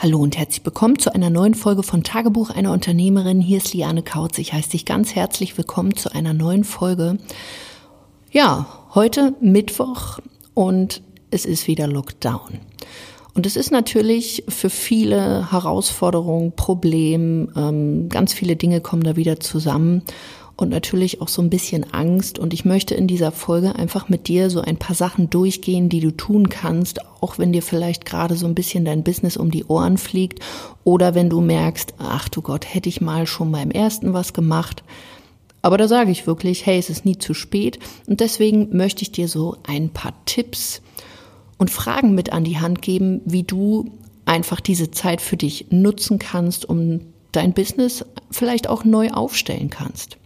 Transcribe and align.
Hallo 0.00 0.20
und 0.20 0.38
herzlich 0.38 0.64
willkommen 0.64 0.96
zu 0.96 1.12
einer 1.12 1.28
neuen 1.28 1.54
Folge 1.54 1.82
von 1.82 2.04
Tagebuch 2.04 2.50
einer 2.50 2.70
Unternehmerin. 2.70 3.40
Hier 3.40 3.56
ist 3.56 3.74
Liane 3.74 4.04
Kautz. 4.04 4.38
Ich 4.38 4.52
heiße 4.52 4.70
dich 4.70 4.84
ganz 4.84 5.16
herzlich 5.16 5.58
willkommen 5.58 5.96
zu 5.96 6.14
einer 6.14 6.34
neuen 6.34 6.62
Folge. 6.62 7.18
Ja, 8.30 8.68
heute 8.94 9.34
Mittwoch 9.40 10.20
und 10.54 11.02
es 11.32 11.44
ist 11.44 11.66
wieder 11.66 11.88
Lockdown. 11.88 12.60
Und 13.34 13.44
es 13.44 13.56
ist 13.56 13.72
natürlich 13.72 14.44
für 14.46 14.70
viele 14.70 15.50
Herausforderungen, 15.50 16.52
Problem, 16.52 17.50
ähm, 17.56 18.08
ganz 18.08 18.32
viele 18.32 18.54
Dinge 18.54 18.80
kommen 18.80 19.02
da 19.02 19.16
wieder 19.16 19.40
zusammen 19.40 20.02
und 20.58 20.70
natürlich 20.70 21.22
auch 21.22 21.28
so 21.28 21.40
ein 21.40 21.50
bisschen 21.50 21.94
Angst. 21.94 22.38
Und 22.38 22.52
ich 22.52 22.64
möchte 22.64 22.96
in 22.96 23.06
dieser 23.06 23.30
Folge 23.30 23.76
einfach 23.76 24.08
mit 24.08 24.26
dir 24.26 24.50
so 24.50 24.60
ein 24.60 24.76
paar 24.76 24.96
Sachen 24.96 25.30
durchgehen, 25.30 25.88
die 25.88 26.00
du 26.00 26.10
tun 26.10 26.48
kannst, 26.48 26.98
auch 27.20 27.38
wenn 27.38 27.52
dir 27.52 27.62
vielleicht 27.62 28.04
gerade 28.04 28.34
so 28.34 28.46
ein 28.46 28.56
bisschen 28.56 28.84
dein 28.84 29.04
Business 29.04 29.36
um 29.36 29.52
die 29.52 29.64
Ohren 29.64 29.98
fliegt 29.98 30.40
oder 30.82 31.14
wenn 31.14 31.30
du 31.30 31.40
merkst, 31.40 31.94
ach 31.98 32.28
du 32.28 32.42
Gott, 32.42 32.74
hätte 32.74 32.88
ich 32.88 33.00
mal 33.00 33.26
schon 33.26 33.52
beim 33.52 33.70
ersten 33.70 34.12
was 34.12 34.32
gemacht. 34.32 34.82
Aber 35.62 35.78
da 35.78 35.86
sage 35.86 36.10
ich 36.10 36.26
wirklich, 36.26 36.66
hey, 36.66 36.78
es 36.78 36.90
ist 36.90 37.04
nie 37.04 37.18
zu 37.18 37.34
spät. 37.34 37.78
Und 38.08 38.18
deswegen 38.18 38.76
möchte 38.76 39.02
ich 39.02 39.12
dir 39.12 39.28
so 39.28 39.56
ein 39.64 39.90
paar 39.90 40.12
Tipps 40.24 40.82
und 41.56 41.70
Fragen 41.70 42.16
mit 42.16 42.32
an 42.32 42.42
die 42.42 42.58
Hand 42.58 42.82
geben, 42.82 43.20
wie 43.24 43.44
du 43.44 43.92
einfach 44.24 44.60
diese 44.60 44.90
Zeit 44.90 45.20
für 45.20 45.36
dich 45.36 45.66
nutzen 45.70 46.18
kannst, 46.18 46.68
um 46.68 47.00
dein 47.38 47.52
Business 47.52 48.04
vielleicht 48.30 48.68
auch 48.68 48.84
neu 48.84 49.10
aufstellen 49.10 49.70
kannst. 49.70 50.18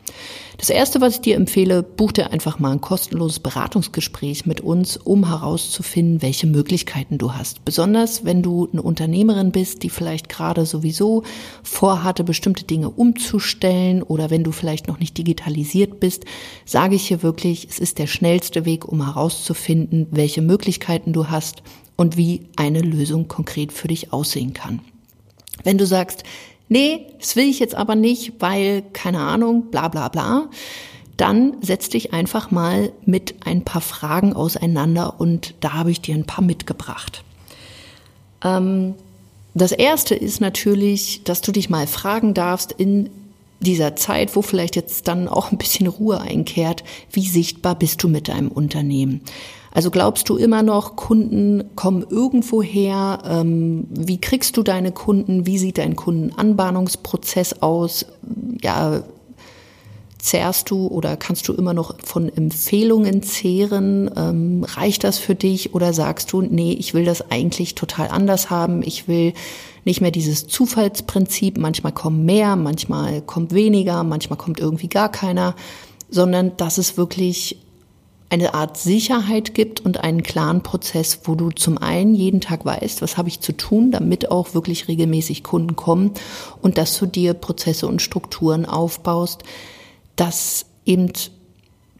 Das 0.56 0.70
erste, 0.70 1.00
was 1.00 1.16
ich 1.16 1.20
dir 1.20 1.36
empfehle, 1.36 1.82
buch 1.82 2.12
dir 2.12 2.30
einfach 2.30 2.58
mal 2.58 2.70
ein 2.70 2.80
kostenloses 2.80 3.40
Beratungsgespräch 3.40 4.46
mit 4.46 4.60
uns, 4.60 4.96
um 4.96 5.28
herauszufinden, 5.28 6.22
welche 6.22 6.46
Möglichkeiten 6.46 7.18
du 7.18 7.34
hast. 7.34 7.64
Besonders 7.64 8.24
wenn 8.24 8.42
du 8.42 8.68
eine 8.72 8.80
Unternehmerin 8.80 9.50
bist, 9.50 9.82
die 9.82 9.90
vielleicht 9.90 10.28
gerade 10.28 10.64
sowieso 10.64 11.22
vorhatte, 11.62 12.24
bestimmte 12.24 12.64
Dinge 12.64 12.90
umzustellen 12.90 14.02
oder 14.02 14.30
wenn 14.30 14.44
du 14.44 14.52
vielleicht 14.52 14.88
noch 14.88 15.00
nicht 15.00 15.18
digitalisiert 15.18 16.00
bist, 16.00 16.24
sage 16.64 16.94
ich 16.94 17.08
hier 17.08 17.22
wirklich, 17.22 17.66
es 17.68 17.78
ist 17.78 17.98
der 17.98 18.06
schnellste 18.06 18.64
Weg, 18.64 18.86
um 18.86 19.04
herauszufinden, 19.04 20.06
welche 20.12 20.42
Möglichkeiten 20.42 21.12
du 21.12 21.28
hast 21.28 21.62
und 21.96 22.16
wie 22.16 22.46
eine 22.56 22.80
Lösung 22.80 23.28
konkret 23.28 23.72
für 23.72 23.88
dich 23.88 24.12
aussehen 24.12 24.52
kann. 24.52 24.80
Wenn 25.64 25.78
du 25.78 25.86
sagst, 25.86 26.24
nee, 26.72 27.06
das 27.20 27.36
will 27.36 27.48
ich 27.48 27.60
jetzt 27.60 27.74
aber 27.74 27.94
nicht, 27.94 28.32
weil, 28.40 28.82
keine 28.92 29.20
Ahnung, 29.20 29.70
bla 29.70 29.88
bla 29.88 30.08
bla, 30.08 30.48
dann 31.18 31.54
setz 31.60 31.90
dich 31.90 32.12
einfach 32.12 32.50
mal 32.50 32.92
mit 33.04 33.46
ein 33.46 33.62
paar 33.62 33.82
Fragen 33.82 34.32
auseinander 34.32 35.20
und 35.20 35.54
da 35.60 35.74
habe 35.74 35.90
ich 35.90 36.00
dir 36.00 36.14
ein 36.14 36.24
paar 36.24 36.42
mitgebracht. 36.42 37.22
Ähm, 38.42 38.94
das 39.54 39.72
erste 39.72 40.14
ist 40.14 40.40
natürlich, 40.40 41.22
dass 41.24 41.42
du 41.42 41.52
dich 41.52 41.68
mal 41.68 41.86
fragen 41.86 42.32
darfst 42.32 42.72
in 42.72 43.10
dieser 43.60 43.94
Zeit, 43.94 44.34
wo 44.34 44.40
vielleicht 44.40 44.74
jetzt 44.74 45.06
dann 45.06 45.28
auch 45.28 45.52
ein 45.52 45.58
bisschen 45.58 45.86
Ruhe 45.86 46.20
einkehrt, 46.20 46.82
wie 47.12 47.28
sichtbar 47.28 47.74
bist 47.74 48.02
du 48.02 48.08
mit 48.08 48.28
deinem 48.28 48.48
Unternehmen? 48.48 49.20
Also 49.74 49.90
glaubst 49.90 50.28
du 50.28 50.36
immer 50.36 50.62
noch, 50.62 50.96
Kunden 50.96 51.74
kommen 51.76 52.04
irgendwo 52.08 52.62
her? 52.62 53.22
Ähm, 53.26 53.86
wie 53.90 54.20
kriegst 54.20 54.56
du 54.56 54.62
deine 54.62 54.92
Kunden? 54.92 55.46
Wie 55.46 55.58
sieht 55.58 55.78
dein 55.78 55.96
Kundenanbahnungsprozess 55.96 57.62
aus? 57.62 58.04
Ja, 58.62 59.02
zehrst 60.18 60.70
du 60.70 60.86
oder 60.86 61.16
kannst 61.16 61.48
du 61.48 61.54
immer 61.54 61.72
noch 61.72 61.94
von 62.04 62.28
Empfehlungen 62.28 63.22
zehren? 63.22 64.10
Ähm, 64.14 64.64
reicht 64.64 65.04
das 65.04 65.18
für 65.18 65.34
dich 65.34 65.74
oder 65.74 65.94
sagst 65.94 66.32
du, 66.32 66.42
nee, 66.42 66.72
ich 66.72 66.92
will 66.92 67.04
das 67.04 67.30
eigentlich 67.30 67.74
total 67.74 68.08
anders 68.08 68.50
haben? 68.50 68.82
Ich 68.82 69.08
will 69.08 69.32
nicht 69.84 70.00
mehr 70.00 70.12
dieses 70.12 70.46
Zufallsprinzip, 70.46 71.58
manchmal 71.58 71.92
kommen 71.92 72.24
mehr, 72.24 72.56
manchmal 72.56 73.22
kommt 73.22 73.52
weniger, 73.52 74.04
manchmal 74.04 74.38
kommt 74.38 74.60
irgendwie 74.60 74.88
gar 74.88 75.10
keiner, 75.10 75.56
sondern 76.08 76.56
dass 76.56 76.78
es 76.78 76.96
wirklich 76.96 77.58
eine 78.32 78.54
Art 78.54 78.78
Sicherheit 78.78 79.54
gibt 79.54 79.80
und 79.80 80.00
einen 80.00 80.22
klaren 80.22 80.62
Prozess, 80.62 81.20
wo 81.24 81.34
du 81.34 81.50
zum 81.50 81.76
einen 81.76 82.14
jeden 82.14 82.40
Tag 82.40 82.64
weißt, 82.64 83.02
was 83.02 83.18
habe 83.18 83.28
ich 83.28 83.40
zu 83.40 83.52
tun, 83.52 83.90
damit 83.90 84.30
auch 84.30 84.54
wirklich 84.54 84.88
regelmäßig 84.88 85.42
Kunden 85.42 85.76
kommen 85.76 86.12
und 86.62 86.78
dass 86.78 86.98
du 86.98 87.04
dir 87.04 87.34
Prozesse 87.34 87.86
und 87.86 88.00
Strukturen 88.00 88.64
aufbaust, 88.64 89.42
dass 90.16 90.64
eben 90.86 91.12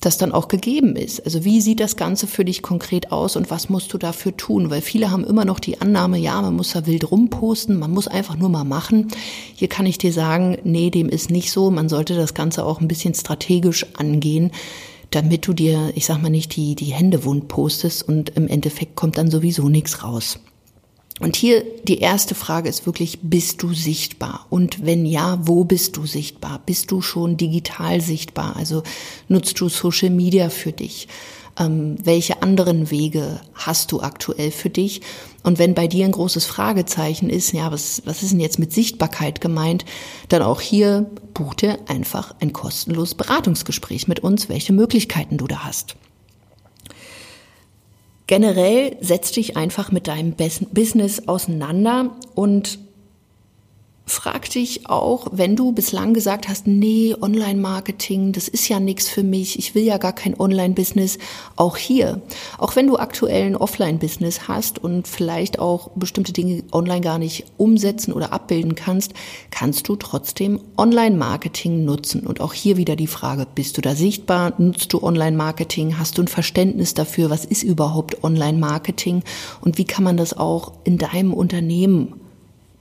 das 0.01 0.17
dann 0.17 0.33
auch 0.33 0.49
gegeben 0.49 0.97
ist. 0.97 1.23
Also 1.23 1.45
wie 1.45 1.61
sieht 1.61 1.81
das 1.81 1.97
Ganze 1.97 2.27
für 2.27 2.47
dich 2.47 2.63
konkret 2.63 3.13
aus 3.13 3.37
und 3.37 3.51
was 3.51 3.69
musst 3.69 3.93
du 3.93 3.99
dafür 3.99 4.35
tun? 4.35 4.71
Weil 4.71 4.81
viele 4.81 5.11
haben 5.11 5.25
immer 5.25 5.45
noch 5.45 5.61
die 5.61 5.83
Annahme, 5.83 6.17
ja, 6.17 6.41
man 6.41 6.57
muss 6.57 6.73
da 6.73 6.87
wild 6.87 7.11
rumposten, 7.11 7.79
man 7.79 7.91
muss 7.91 8.09
einfach 8.09 8.37
nur 8.37 8.49
mal 8.49 8.65
machen. 8.65 9.09
Hier 9.55 9.69
kann 9.69 9.85
ich 9.85 9.99
dir 9.99 10.15
sagen, 10.15 10.57
nee, 10.65 10.89
dem 10.89 11.11
ist 11.11 11.31
nicht 11.31 11.53
so. 11.53 11.71
Man 11.71 11.91
sollte 11.91 12.17
das 12.17 12.33
Ganze 12.33 12.65
auch 12.65 12.81
ein 12.81 12.89
bisschen 12.89 13.13
strategisch 13.13 13.87
angehen 13.99 14.51
damit 15.15 15.47
du 15.47 15.53
dir, 15.53 15.93
ich 15.95 16.07
sag 16.07 16.21
mal 16.21 16.31
nicht, 16.31 16.57
die, 16.57 16.75
die 16.75 16.93
Hände 16.93 17.25
wund 17.25 17.49
postest 17.49 18.07
und 18.09 18.31
im 18.31 18.49
Endeffekt 18.49 18.97
kommt 18.97 19.19
dann 19.19 19.31
sowieso 19.31 19.69
nichts 19.69 20.03
raus. 20.03 20.39
Und 21.21 21.37
hier 21.37 21.63
die 21.85 21.99
erste 21.99 22.35
Frage 22.35 22.69
ist 22.69 22.87
wirklich, 22.87 23.21
bist 23.23 23.63
du 23.63 23.75
sichtbar? 23.75 24.47
Und 24.51 24.85
wenn 24.85 25.07
ja, 25.07 25.39
wo 25.43 25.65
bist 25.65 25.97
du 25.97 26.07
sichtbar? 26.07 26.61
Bist 26.67 26.91
du 26.91 27.01
schon 27.01 27.37
digital 27.37 28.01
sichtbar? 28.01 28.57
Also 28.57 28.83
nutzt 29.29 29.61
du 29.61 29.69
Social 29.69 30.11
Media 30.11 30.49
für 30.49 30.73
dich? 30.73 31.07
Ähm, 31.59 31.97
welche 32.03 32.43
anderen 32.43 32.91
Wege 32.91 33.41
hast 33.55 33.93
du 33.93 34.01
aktuell 34.01 34.51
für 34.51 34.71
dich? 34.71 35.03
Und 35.43 35.59
wenn 35.59 35.75
bei 35.75 35.87
dir 35.87 36.07
ein 36.07 36.13
großes 36.13 36.47
Fragezeichen 36.47 37.29
ist, 37.29 37.53
ja, 37.53 37.71
was, 37.71 38.03
was 38.07 38.23
ist 38.23 38.33
denn 38.33 38.41
jetzt 38.41 38.59
mit 38.59 38.73
Sichtbarkeit 38.73 39.41
gemeint, 39.41 39.85
dann 40.29 40.43
auch 40.43 40.61
hier 40.61 41.11
buch 41.35 41.55
dir 41.55 41.79
einfach 41.89 42.35
ein 42.41 42.53
kostenloses 42.53 43.15
Beratungsgespräch 43.15 44.09
mit 44.09 44.21
uns, 44.21 44.49
welche 44.49 44.73
Möglichkeiten 44.73 45.37
du 45.37 45.47
da 45.47 45.65
hast. 45.65 45.97
Generell 48.27 48.97
setz 49.01 49.33
dich 49.33 49.57
einfach 49.59 49.93
mit 49.93 50.07
deinem 50.07 50.35
Business 50.35 51.29
auseinander 51.29 52.17
und 52.35 52.79
Frag 54.05 54.51
dich 54.51 54.89
auch, 54.89 55.29
wenn 55.31 55.55
du 55.55 55.71
bislang 55.71 56.13
gesagt 56.13 56.49
hast, 56.49 56.67
nee, 56.67 57.15
Online-Marketing, 57.21 58.33
das 58.33 58.49
ist 58.49 58.69
ja 58.69 58.81
nichts 58.81 59.09
für 59.09 59.23
mich, 59.23 59.61
ich 59.61 59.77
will 59.77 59.85
ja 59.85 59.97
gar 59.97 60.13
kein 60.13 60.39
Online-Business, 60.39 61.19
auch 61.55 61.77
hier, 61.77 62.21
auch 62.59 62.75
wenn 62.75 62.89
du 62.89 62.97
aktuell 62.97 63.47
ein 63.47 63.57
Offline-Business 63.57 64.49
hast 64.49 64.81
und 64.81 65.07
vielleicht 65.07 65.61
auch 65.61 65.91
bestimmte 65.95 66.33
Dinge 66.33 66.65
online 66.73 67.01
gar 67.01 67.19
nicht 67.19 67.45
umsetzen 67.59 68.13
oder 68.13 68.33
abbilden 68.33 68.75
kannst, 68.75 69.15
kannst 69.53 69.89
du 69.89 69.95
trotzdem 69.95 70.61
Online-Marketing 70.77 71.85
nutzen. 71.85 72.27
Und 72.27 72.41
auch 72.41 72.55
hier 72.55 72.77
wieder 72.77 72.97
die 72.97 73.07
Frage, 73.07 73.47
bist 73.55 73.77
du 73.77 73.83
da 73.83 73.95
sichtbar? 73.95 74.55
Nutzt 74.59 74.93
du 74.93 75.01
Online-Marketing? 75.01 75.99
Hast 75.99 76.19
du 76.19 76.23
ein 76.23 76.29
Verständnis 76.29 76.95
dafür, 76.95 77.31
was 77.31 77.45
ist 77.45 77.63
überhaupt 77.63 78.25
Online-Marketing? 78.25 79.23
Und 79.61 79.79
wie 79.79 79.85
kann 79.85 80.03
man 80.03 80.17
das 80.17 80.37
auch 80.37 80.73
in 80.83 80.99
deinem 80.99 81.33
Unternehmen 81.33 82.15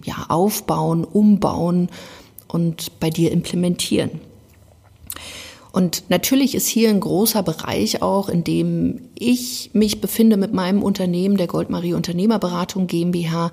ja, 0.03 0.25
aufbauen, 0.29 1.03
umbauen 1.03 1.89
und 2.47 2.99
bei 2.99 3.09
dir 3.09 3.31
implementieren. 3.31 4.11
Und 5.71 6.03
natürlich 6.09 6.53
ist 6.53 6.67
hier 6.67 6.89
ein 6.89 6.99
großer 6.99 7.43
Bereich 7.43 8.01
auch, 8.01 8.27
in 8.27 8.43
dem 8.43 9.01
ich 9.17 9.71
mich 9.73 10.01
befinde 10.01 10.35
mit 10.35 10.53
meinem 10.53 10.83
Unternehmen, 10.83 11.37
der 11.37 11.47
Goldmarie 11.47 11.93
Unternehmerberatung 11.93 12.87
GmbH. 12.87 13.51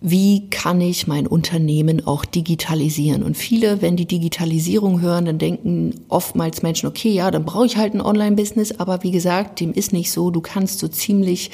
Wie 0.00 0.48
kann 0.50 0.80
ich 0.80 1.08
mein 1.08 1.26
Unternehmen 1.26 2.06
auch 2.06 2.24
digitalisieren? 2.24 3.24
Und 3.24 3.36
viele, 3.36 3.82
wenn 3.82 3.96
die 3.96 4.06
Digitalisierung 4.06 5.00
hören, 5.00 5.24
dann 5.24 5.38
denken 5.38 5.94
oftmals 6.08 6.62
Menschen, 6.62 6.86
okay, 6.88 7.10
ja, 7.10 7.30
dann 7.30 7.44
brauche 7.44 7.66
ich 7.66 7.76
halt 7.76 7.94
ein 7.94 8.02
Online-Business. 8.02 8.78
Aber 8.78 9.02
wie 9.02 9.10
gesagt, 9.10 9.58
dem 9.58 9.72
ist 9.72 9.92
nicht 9.92 10.12
so. 10.12 10.30
Du 10.30 10.40
kannst 10.40 10.78
so 10.78 10.86
ziemlich 10.86 11.50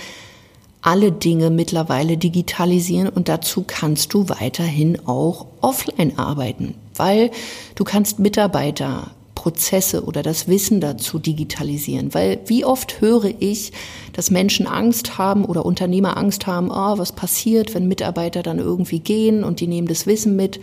alle 0.82 1.12
Dinge 1.12 1.50
mittlerweile 1.50 2.16
digitalisieren 2.16 3.08
und 3.08 3.28
dazu 3.28 3.64
kannst 3.66 4.12
du 4.12 4.28
weiterhin 4.28 4.98
auch 5.06 5.46
offline 5.60 6.18
arbeiten, 6.18 6.74
weil 6.96 7.30
du 7.76 7.84
kannst 7.84 8.18
Mitarbeiter 8.18 9.12
Prozesse 9.42 10.04
oder 10.04 10.22
das 10.22 10.46
Wissen 10.46 10.80
dazu 10.80 11.18
digitalisieren. 11.18 12.14
Weil 12.14 12.38
wie 12.46 12.64
oft 12.64 13.00
höre 13.00 13.32
ich, 13.40 13.72
dass 14.12 14.30
Menschen 14.30 14.68
Angst 14.68 15.18
haben 15.18 15.44
oder 15.44 15.66
Unternehmer 15.66 16.16
Angst 16.16 16.46
haben, 16.46 16.70
oh, 16.70 16.98
was 16.98 17.10
passiert, 17.10 17.74
wenn 17.74 17.88
Mitarbeiter 17.88 18.44
dann 18.44 18.60
irgendwie 18.60 19.00
gehen 19.00 19.42
und 19.42 19.58
die 19.58 19.66
nehmen 19.66 19.88
das 19.88 20.06
Wissen 20.06 20.36
mit. 20.36 20.60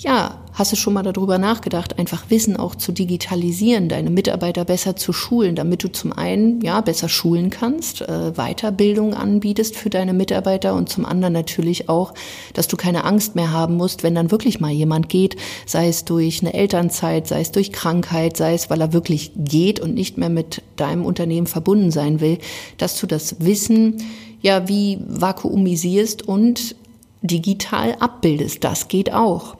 Ja, 0.00 0.38
hast 0.52 0.70
du 0.70 0.76
schon 0.76 0.94
mal 0.94 1.02
darüber 1.02 1.38
nachgedacht, 1.38 1.98
einfach 1.98 2.30
Wissen 2.30 2.56
auch 2.56 2.76
zu 2.76 2.92
digitalisieren, 2.92 3.88
deine 3.88 4.10
Mitarbeiter 4.10 4.64
besser 4.64 4.94
zu 4.94 5.12
schulen, 5.12 5.56
damit 5.56 5.82
du 5.82 5.90
zum 5.90 6.12
einen 6.12 6.60
ja 6.60 6.80
besser 6.82 7.08
schulen 7.08 7.50
kannst, 7.50 8.02
äh, 8.02 8.30
Weiterbildung 8.36 9.14
anbietest 9.14 9.74
für 9.74 9.90
deine 9.90 10.12
Mitarbeiter 10.12 10.74
und 10.76 10.88
zum 10.88 11.04
anderen 11.04 11.32
natürlich 11.32 11.88
auch, 11.88 12.14
dass 12.54 12.68
du 12.68 12.76
keine 12.76 13.02
Angst 13.02 13.34
mehr 13.34 13.50
haben 13.50 13.76
musst, 13.76 14.04
wenn 14.04 14.14
dann 14.14 14.30
wirklich 14.30 14.60
mal 14.60 14.70
jemand 14.70 15.08
geht, 15.08 15.34
sei 15.66 15.88
es 15.88 16.04
durch 16.04 16.42
eine 16.42 16.54
Elternzeit, 16.54 17.26
sei 17.26 17.40
es 17.40 17.50
durch 17.50 17.72
Krankheit, 17.72 18.36
sei 18.36 18.54
es, 18.54 18.70
weil 18.70 18.80
er 18.80 18.92
wirklich 18.92 19.32
geht 19.34 19.80
und 19.80 19.94
nicht 19.94 20.16
mehr 20.16 20.30
mit 20.30 20.62
deinem 20.76 21.04
Unternehmen 21.04 21.48
verbunden 21.48 21.90
sein 21.90 22.20
will, 22.20 22.38
dass 22.76 23.00
du 23.00 23.08
das 23.08 23.40
Wissen 23.40 23.96
ja 24.42 24.68
wie 24.68 25.00
vakuumisierst 25.08 26.22
und 26.22 26.76
digital 27.22 27.96
abbildest. 27.98 28.62
Das 28.62 28.86
geht 28.86 29.12
auch 29.12 29.56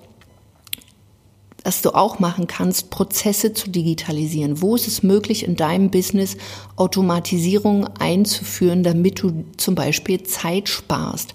was 1.69 1.82
du 1.82 1.94
auch 1.94 2.19
machen 2.19 2.47
kannst, 2.47 2.88
Prozesse 2.88 3.53
zu 3.53 3.69
digitalisieren. 3.69 4.62
Wo 4.62 4.75
ist 4.75 4.88
es 4.88 5.03
möglich, 5.03 5.44
in 5.44 5.55
deinem 5.55 5.91
Business 5.91 6.38
Automatisierung 6.76 7.87
einzuführen, 7.99 8.82
damit 8.82 9.23
du 9.23 9.44
zum 9.59 9.75
Beispiel 9.75 10.23
Zeit 10.23 10.70
sparst? 10.70 11.35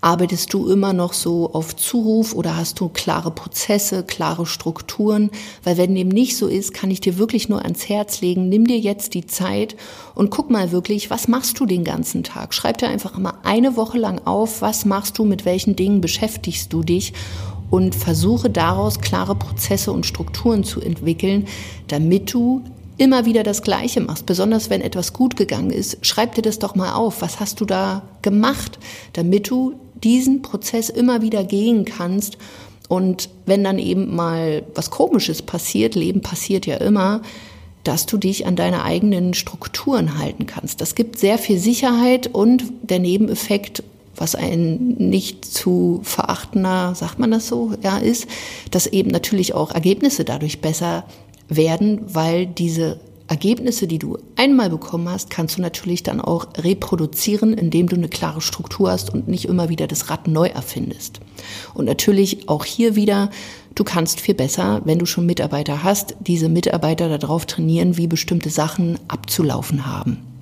Arbeitest 0.00 0.54
du 0.54 0.68
immer 0.68 0.94
noch 0.94 1.12
so 1.12 1.52
auf 1.52 1.76
Zuruf 1.76 2.34
oder 2.34 2.56
hast 2.56 2.80
du 2.80 2.88
klare 2.88 3.30
Prozesse, 3.30 4.04
klare 4.04 4.46
Strukturen? 4.46 5.30
Weil 5.64 5.76
wenn 5.76 5.94
dem 5.94 6.08
nicht 6.08 6.38
so 6.38 6.46
ist, 6.46 6.72
kann 6.72 6.90
ich 6.90 7.00
dir 7.00 7.18
wirklich 7.18 7.50
nur 7.50 7.62
ans 7.62 7.86
Herz 7.86 8.22
legen, 8.22 8.48
nimm 8.48 8.66
dir 8.66 8.78
jetzt 8.78 9.12
die 9.12 9.26
Zeit 9.26 9.76
und 10.14 10.30
guck 10.30 10.48
mal 10.48 10.72
wirklich, 10.72 11.10
was 11.10 11.28
machst 11.28 11.60
du 11.60 11.66
den 11.66 11.84
ganzen 11.84 12.22
Tag? 12.22 12.54
Schreib 12.54 12.78
dir 12.78 12.88
einfach 12.88 13.18
mal 13.18 13.34
eine 13.42 13.76
Woche 13.76 13.98
lang 13.98 14.22
auf, 14.24 14.62
was 14.62 14.86
machst 14.86 15.18
du, 15.18 15.24
mit 15.24 15.44
welchen 15.44 15.76
Dingen 15.76 16.00
beschäftigst 16.00 16.72
du 16.72 16.82
dich 16.82 17.12
und 17.70 17.94
versuche 17.94 18.50
daraus 18.50 19.00
klare 19.00 19.34
Prozesse 19.34 19.92
und 19.92 20.06
Strukturen 20.06 20.64
zu 20.64 20.80
entwickeln, 20.80 21.46
damit 21.88 22.32
du 22.32 22.62
immer 22.96 23.24
wieder 23.24 23.42
das 23.42 23.62
Gleiche 23.62 24.00
machst. 24.00 24.26
Besonders 24.26 24.70
wenn 24.70 24.80
etwas 24.80 25.12
gut 25.12 25.36
gegangen 25.36 25.70
ist, 25.70 26.04
schreib 26.06 26.34
dir 26.34 26.42
das 26.42 26.58
doch 26.58 26.74
mal 26.74 26.92
auf. 26.94 27.22
Was 27.22 27.40
hast 27.40 27.60
du 27.60 27.64
da 27.64 28.02
gemacht, 28.22 28.78
damit 29.14 29.50
du 29.50 29.74
diesen 30.02 30.42
Prozess 30.42 30.90
immer 30.90 31.22
wieder 31.22 31.44
gehen 31.44 31.84
kannst? 31.84 32.38
Und 32.88 33.30
wenn 33.46 33.64
dann 33.64 33.78
eben 33.78 34.14
mal 34.14 34.62
was 34.74 34.90
Komisches 34.90 35.42
passiert, 35.42 35.94
Leben 35.94 36.20
passiert 36.20 36.66
ja 36.66 36.76
immer, 36.76 37.22
dass 37.82 38.06
du 38.06 38.16
dich 38.16 38.46
an 38.46 38.56
deine 38.56 38.82
eigenen 38.82 39.34
Strukturen 39.34 40.18
halten 40.18 40.46
kannst. 40.46 40.80
Das 40.80 40.94
gibt 40.94 41.18
sehr 41.18 41.38
viel 41.38 41.58
Sicherheit 41.58 42.28
und 42.28 42.64
der 42.82 42.98
Nebeneffekt 42.98 43.82
was 44.16 44.34
ein 44.34 44.94
nicht 44.98 45.44
zu 45.44 46.00
verachtender, 46.02 46.94
sagt 46.94 47.18
man 47.18 47.30
das 47.30 47.48
so, 47.48 47.72
ja, 47.82 47.98
ist, 47.98 48.26
dass 48.70 48.86
eben 48.86 49.10
natürlich 49.10 49.54
auch 49.54 49.72
Ergebnisse 49.72 50.24
dadurch 50.24 50.60
besser 50.60 51.04
werden, 51.48 52.00
weil 52.06 52.46
diese 52.46 53.00
Ergebnisse, 53.26 53.86
die 53.86 53.98
du 53.98 54.18
einmal 54.36 54.68
bekommen 54.68 55.08
hast, 55.08 55.30
kannst 55.30 55.56
du 55.56 55.62
natürlich 55.62 56.02
dann 56.02 56.20
auch 56.20 56.46
reproduzieren, 56.58 57.54
indem 57.54 57.88
du 57.88 57.96
eine 57.96 58.08
klare 58.08 58.42
Struktur 58.42 58.90
hast 58.90 59.12
und 59.12 59.28
nicht 59.28 59.46
immer 59.46 59.70
wieder 59.70 59.86
das 59.86 60.10
Rad 60.10 60.28
neu 60.28 60.48
erfindest. 60.48 61.20
Und 61.72 61.86
natürlich 61.86 62.48
auch 62.48 62.66
hier 62.66 62.96
wieder, 62.96 63.30
du 63.74 63.82
kannst 63.82 64.20
viel 64.20 64.34
besser, 64.34 64.82
wenn 64.84 64.98
du 64.98 65.06
schon 65.06 65.24
Mitarbeiter 65.24 65.82
hast, 65.82 66.16
diese 66.20 66.50
Mitarbeiter 66.50 67.18
darauf 67.18 67.46
trainieren, 67.46 67.96
wie 67.96 68.06
bestimmte 68.06 68.50
Sachen 68.50 68.98
abzulaufen 69.08 69.86
haben. 69.86 70.33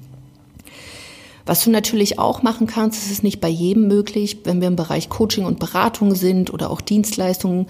Was 1.46 1.64
du 1.64 1.70
natürlich 1.70 2.18
auch 2.18 2.42
machen 2.42 2.66
kannst, 2.66 3.04
es 3.04 3.10
ist 3.10 3.24
nicht 3.24 3.40
bei 3.40 3.48
jedem 3.48 3.88
möglich, 3.88 4.38
wenn 4.44 4.60
wir 4.60 4.68
im 4.68 4.76
Bereich 4.76 5.08
Coaching 5.08 5.44
und 5.44 5.58
Beratung 5.58 6.14
sind 6.14 6.52
oder 6.52 6.70
auch 6.70 6.80
Dienstleistungen, 6.80 7.66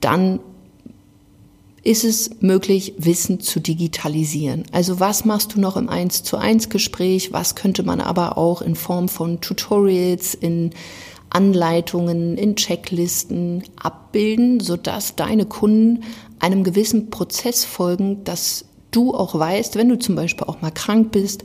dann 0.00 0.40
ist 1.82 2.02
es 2.02 2.30
möglich, 2.40 2.94
Wissen 2.98 3.38
zu 3.38 3.60
digitalisieren. 3.60 4.64
Also 4.72 4.98
was 4.98 5.24
machst 5.24 5.54
du 5.54 5.60
noch 5.60 5.76
im 5.76 5.88
1 5.88 6.24
zu 6.24 6.36
1 6.36 6.68
Gespräch? 6.68 7.32
Was 7.32 7.54
könnte 7.54 7.84
man 7.84 8.00
aber 8.00 8.36
auch 8.36 8.60
in 8.60 8.74
Form 8.74 9.08
von 9.08 9.40
Tutorials, 9.40 10.34
in 10.34 10.70
Anleitungen, 11.30 12.36
in 12.38 12.56
Checklisten 12.56 13.62
abbilden, 13.80 14.58
sodass 14.58 15.14
deine 15.14 15.46
Kunden 15.46 16.02
einem 16.40 16.64
gewissen 16.64 17.10
Prozess 17.10 17.64
folgen, 17.64 18.24
dass 18.24 18.64
du 18.90 19.14
auch 19.14 19.38
weißt, 19.38 19.76
wenn 19.76 19.88
du 19.88 19.98
zum 19.98 20.16
Beispiel 20.16 20.46
auch 20.46 20.62
mal 20.62 20.70
krank 20.70 21.12
bist, 21.12 21.44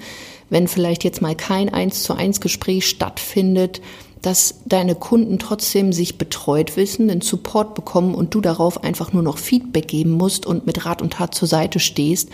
wenn 0.51 0.68
vielleicht 0.68 1.03
jetzt 1.03 1.21
mal 1.21 1.33
kein 1.33 1.74
eins 1.74 2.03
zu 2.03 2.13
eins 2.13 2.42
Gespräch 2.42 2.88
stattfindet, 2.88 3.81
dass 4.21 4.62
deine 4.65 4.94
Kunden 4.95 5.39
trotzdem 5.39 5.94
sich 5.94 6.18
betreut 6.19 6.77
wissen, 6.77 7.07
den 7.07 7.21
Support 7.21 7.74
bekommen 7.74 8.13
und 8.13 8.36
du 8.36 8.42
darauf 8.42 8.83
einfach 8.83 9.13
nur 9.13 9.24
noch 9.24 9.39
Feedback 9.39 9.88
geben 9.88 10.12
musst 10.12 10.45
und 10.45 10.68
mit 10.68 10.86
Rat 10.86 11.01
und 11.01 11.13
Tat 11.13 11.33
zur 11.33 11.48
Seite 11.48 11.80
stehst. 11.80 12.30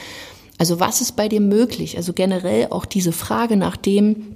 Also 0.58 0.80
was 0.80 1.00
ist 1.00 1.16
bei 1.16 1.30
dir 1.30 1.40
möglich? 1.40 1.96
Also 1.96 2.12
generell 2.12 2.68
auch 2.72 2.86
diese 2.86 3.12
Frage 3.12 3.56
nach 3.56 3.78
dem, 3.78 4.36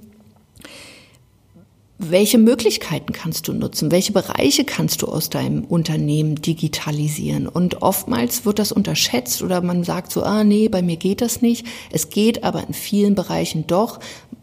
welche 2.10 2.38
Möglichkeiten 2.38 3.12
kannst 3.12 3.48
du 3.48 3.52
nutzen? 3.52 3.90
Welche 3.90 4.12
Bereiche 4.12 4.64
kannst 4.64 5.02
du 5.02 5.06
aus 5.06 5.30
deinem 5.30 5.64
Unternehmen 5.64 6.36
digitalisieren? 6.36 7.46
Und 7.46 7.82
oftmals 7.82 8.44
wird 8.44 8.58
das 8.58 8.72
unterschätzt 8.72 9.42
oder 9.42 9.60
man 9.60 9.84
sagt 9.84 10.12
so, 10.12 10.22
ah 10.22 10.44
nee, 10.44 10.68
bei 10.68 10.82
mir 10.82 10.96
geht 10.96 11.20
das 11.20 11.42
nicht. 11.42 11.66
Es 11.90 12.10
geht 12.10 12.44
aber 12.44 12.66
in 12.66 12.74
vielen 12.74 13.14
Bereichen 13.14 13.66
doch 13.66 14.00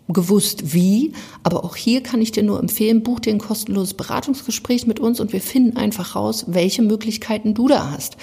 gewusst 0.07 0.73
wie. 0.73 1.13
Aber 1.43 1.63
auch 1.63 1.75
hier 1.75 2.01
kann 2.01 2.21
ich 2.21 2.31
dir 2.31 2.43
nur 2.43 2.59
empfehlen, 2.59 3.03
buch 3.03 3.19
dir 3.19 3.33
ein 3.33 3.39
kostenloses 3.39 3.93
Beratungsgespräch 3.93 4.87
mit 4.87 4.99
uns 4.99 5.19
und 5.19 5.33
wir 5.33 5.41
finden 5.41 5.77
einfach 5.77 6.15
raus, 6.15 6.45
welche 6.47 6.81
Möglichkeiten 6.81 7.53
du 7.53 7.67
da 7.67 7.91
hast. 7.91 8.17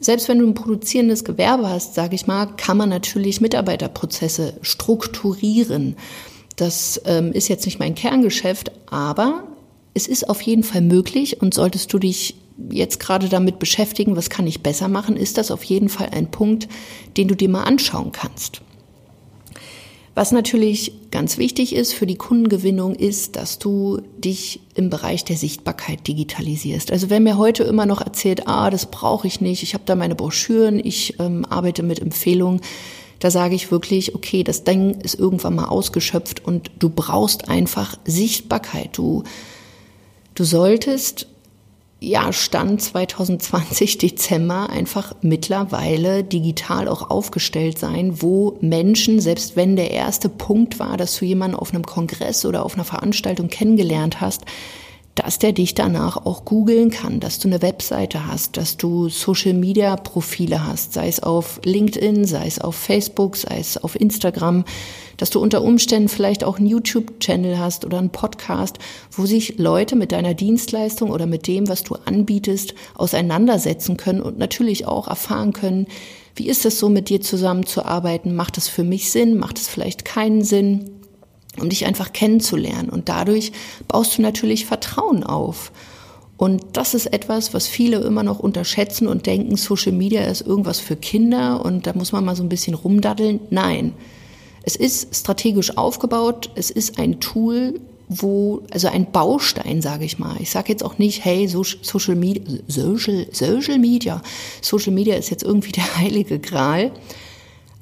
Selbst 0.00 0.28
wenn 0.28 0.38
du 0.38 0.46
ein 0.46 0.54
produzierendes 0.54 1.24
Gewerbe 1.24 1.68
hast, 1.68 1.94
sage 1.94 2.14
ich 2.14 2.26
mal, 2.26 2.46
kann 2.56 2.78
man 2.78 2.88
natürlich 2.88 3.42
Mitarbeiterprozesse 3.42 4.54
strukturieren. 4.62 5.96
Das 6.60 7.00
ähm, 7.06 7.32
ist 7.32 7.48
jetzt 7.48 7.64
nicht 7.64 7.78
mein 7.78 7.94
Kerngeschäft, 7.94 8.70
aber 8.90 9.44
es 9.94 10.06
ist 10.06 10.28
auf 10.28 10.42
jeden 10.42 10.62
Fall 10.62 10.82
möglich 10.82 11.40
und 11.40 11.54
solltest 11.54 11.90
du 11.92 11.98
dich 11.98 12.34
jetzt 12.70 13.00
gerade 13.00 13.30
damit 13.30 13.58
beschäftigen, 13.58 14.14
was 14.14 14.28
kann 14.28 14.46
ich 14.46 14.62
besser 14.62 14.88
machen, 14.88 15.16
ist 15.16 15.38
das 15.38 15.50
auf 15.50 15.64
jeden 15.64 15.88
Fall 15.88 16.10
ein 16.12 16.30
Punkt, 16.30 16.68
den 17.16 17.28
du 17.28 17.34
dir 17.34 17.48
mal 17.48 17.62
anschauen 17.62 18.12
kannst. 18.12 18.60
Was 20.14 20.32
natürlich 20.32 20.92
ganz 21.10 21.38
wichtig 21.38 21.74
ist 21.74 21.94
für 21.94 22.06
die 22.06 22.16
Kundengewinnung, 22.16 22.94
ist, 22.94 23.36
dass 23.36 23.58
du 23.58 24.02
dich 24.18 24.60
im 24.74 24.90
Bereich 24.90 25.24
der 25.24 25.36
Sichtbarkeit 25.36 26.06
digitalisierst. 26.06 26.92
Also 26.92 27.08
wer 27.08 27.20
mir 27.20 27.38
heute 27.38 27.62
immer 27.62 27.86
noch 27.86 28.02
erzählt, 28.02 28.46
ah, 28.46 28.68
das 28.68 28.90
brauche 28.90 29.26
ich 29.26 29.40
nicht, 29.40 29.62
ich 29.62 29.72
habe 29.72 29.84
da 29.86 29.94
meine 29.94 30.14
Broschüren, 30.14 30.78
ich 30.78 31.18
ähm, 31.18 31.46
arbeite 31.46 31.82
mit 31.82 32.00
Empfehlungen, 32.00 32.60
da 33.20 33.30
sage 33.30 33.54
ich 33.54 33.70
wirklich, 33.70 34.14
okay, 34.14 34.42
das 34.42 34.64
Ding 34.64 35.00
ist 35.00 35.14
irgendwann 35.14 35.54
mal 35.54 35.66
ausgeschöpft 35.66 36.44
und 36.44 36.70
du 36.78 36.88
brauchst 36.88 37.48
einfach 37.48 37.96
Sichtbarkeit. 38.04 38.96
Du, 38.96 39.22
du 40.34 40.44
solltest 40.44 41.26
ja, 42.00 42.32
Stand 42.32 42.80
2020 42.80 43.98
Dezember 43.98 44.70
einfach 44.70 45.14
mittlerweile 45.20 46.24
digital 46.24 46.88
auch 46.88 47.10
aufgestellt 47.10 47.78
sein, 47.78 48.22
wo 48.22 48.56
Menschen, 48.62 49.20
selbst 49.20 49.54
wenn 49.54 49.76
der 49.76 49.90
erste 49.90 50.30
Punkt 50.30 50.78
war, 50.78 50.96
dass 50.96 51.18
du 51.18 51.26
jemanden 51.26 51.56
auf 51.56 51.74
einem 51.74 51.84
Kongress 51.84 52.46
oder 52.46 52.64
auf 52.64 52.74
einer 52.74 52.84
Veranstaltung 52.84 53.48
kennengelernt 53.48 54.22
hast, 54.22 54.46
dass 55.14 55.38
der 55.38 55.52
dich 55.52 55.74
danach 55.74 56.24
auch 56.24 56.44
googeln 56.44 56.90
kann, 56.90 57.20
dass 57.20 57.38
du 57.38 57.48
eine 57.48 57.62
Webseite 57.62 58.26
hast, 58.26 58.56
dass 58.56 58.76
du 58.76 59.08
Social 59.08 59.54
Media 59.54 59.96
Profile 59.96 60.66
hast, 60.66 60.92
sei 60.92 61.08
es 61.08 61.20
auf 61.20 61.60
LinkedIn, 61.64 62.24
sei 62.24 62.46
es 62.46 62.60
auf 62.60 62.76
Facebook, 62.76 63.36
sei 63.36 63.58
es 63.58 63.76
auf 63.76 64.00
Instagram, 64.00 64.64
dass 65.16 65.30
du 65.30 65.40
unter 65.40 65.62
Umständen 65.62 66.08
vielleicht 66.08 66.44
auch 66.44 66.58
einen 66.58 66.68
YouTube-Channel 66.68 67.58
hast 67.58 67.84
oder 67.84 67.98
einen 67.98 68.10
Podcast, 68.10 68.78
wo 69.10 69.26
sich 69.26 69.58
Leute 69.58 69.96
mit 69.96 70.12
deiner 70.12 70.34
Dienstleistung 70.34 71.10
oder 71.10 71.26
mit 71.26 71.46
dem, 71.46 71.68
was 71.68 71.82
du 71.82 71.96
anbietest, 72.04 72.74
auseinandersetzen 72.94 73.96
können 73.96 74.22
und 74.22 74.38
natürlich 74.38 74.86
auch 74.86 75.08
erfahren 75.08 75.52
können, 75.52 75.86
wie 76.36 76.48
ist 76.48 76.64
es 76.64 76.78
so, 76.78 76.88
mit 76.88 77.08
dir 77.10 77.20
zusammenzuarbeiten? 77.20 78.34
Macht 78.34 78.56
es 78.56 78.68
für 78.68 78.84
mich 78.84 79.10
Sinn? 79.10 79.36
Macht 79.36 79.58
es 79.58 79.68
vielleicht 79.68 80.04
keinen 80.04 80.42
Sinn? 80.42 80.99
Um 81.58 81.68
dich 81.68 81.86
einfach 81.86 82.12
kennenzulernen. 82.12 82.88
Und 82.88 83.08
dadurch 83.08 83.52
baust 83.88 84.18
du 84.18 84.22
natürlich 84.22 84.66
Vertrauen 84.66 85.24
auf. 85.24 85.72
Und 86.36 86.64
das 86.72 86.94
ist 86.94 87.12
etwas, 87.12 87.52
was 87.52 87.66
viele 87.66 87.98
immer 87.98 88.22
noch 88.22 88.38
unterschätzen 88.38 89.08
und 89.08 89.26
denken, 89.26 89.56
Social 89.56 89.92
Media 89.92 90.22
ist 90.22 90.40
irgendwas 90.40 90.80
für 90.80 90.96
Kinder 90.96 91.62
und 91.64 91.86
da 91.86 91.92
muss 91.92 92.12
man 92.12 92.24
mal 92.24 92.34
so 92.34 92.42
ein 92.42 92.48
bisschen 92.48 92.72
rumdaddeln. 92.72 93.40
Nein, 93.50 93.92
es 94.62 94.74
ist 94.74 95.14
strategisch 95.14 95.76
aufgebaut, 95.76 96.50
es 96.54 96.70
ist 96.70 96.98
ein 96.98 97.20
Tool, 97.20 97.78
wo, 98.08 98.62
also 98.70 98.88
ein 98.88 99.12
Baustein, 99.12 99.82
sage 99.82 100.04
ich 100.04 100.18
mal. 100.18 100.36
Ich 100.40 100.50
sage 100.50 100.72
jetzt 100.72 100.82
auch 100.82 100.98
nicht, 100.98 101.24
hey, 101.24 101.46
Social 101.46 102.16
Media, 102.16 102.42
Social, 102.66 103.26
Social 103.32 103.78
Media, 103.78 104.22
Social 104.62 104.92
Media 104.92 105.16
ist 105.16 105.30
jetzt 105.30 105.42
irgendwie 105.42 105.72
der 105.72 105.96
heilige 105.98 106.38
Gral. 106.38 106.90